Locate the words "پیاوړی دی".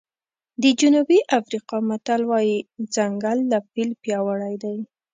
4.03-4.77